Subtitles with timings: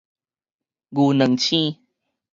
[0.89, 1.77] 牛郎星